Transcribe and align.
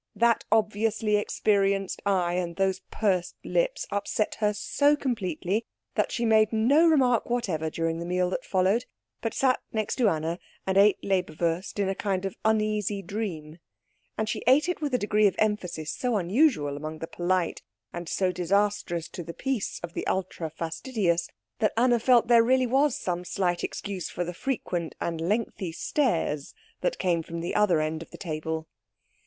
That 0.15 0.45
obviously 0.51 1.15
experienced 1.17 2.01
eye 2.07 2.33
and 2.33 2.55
those 2.55 2.81
pursed 2.89 3.35
lips 3.43 3.85
upset 3.91 4.37
her 4.39 4.51
so 4.51 4.95
completely 4.95 5.63
that 5.93 6.11
she 6.11 6.25
made 6.25 6.51
no 6.51 6.87
remark 6.87 7.29
whatever 7.29 7.69
during 7.69 7.99
the 7.99 8.05
meal 8.07 8.31
that 8.31 8.43
followed, 8.43 8.85
but 9.21 9.35
sat 9.35 9.59
next 9.71 9.97
to 9.97 10.09
Anna 10.09 10.39
and 10.65 10.75
ate 10.75 10.97
Leberwurst 11.03 11.77
in 11.77 11.87
a 11.87 11.93
kind 11.93 12.25
of 12.25 12.35
uneasy 12.43 13.03
dream; 13.03 13.59
and 14.17 14.27
she 14.27 14.41
ate 14.47 14.67
it 14.67 14.81
with 14.81 14.91
a 14.95 14.97
degree 14.97 15.27
of 15.27 15.35
emphasis 15.37 15.91
so 15.91 16.17
unusual 16.17 16.75
among 16.75 16.97
the 16.97 17.05
polite 17.05 17.61
and 17.93 18.09
so 18.09 18.31
disastrous 18.31 19.07
to 19.09 19.21
the 19.21 19.35
peace 19.35 19.79
of 19.83 19.93
the 19.93 20.07
ultra 20.07 20.49
fastidious 20.49 21.29
that 21.59 21.73
Anna 21.77 21.99
felt 21.99 22.25
there 22.27 22.41
really 22.43 22.65
was 22.65 22.95
some 22.95 23.23
slight 23.23 23.63
excuse 23.63 24.09
for 24.09 24.23
the 24.23 24.33
frequent 24.33 24.95
and 24.99 25.21
lengthy 25.21 25.71
stares 25.71 26.55
that 26.79 26.97
came 26.97 27.21
from 27.21 27.39
the 27.39 27.53
other 27.53 27.79
end 27.79 28.01
of 28.01 28.09
the 28.09 28.17
table. 28.17 28.67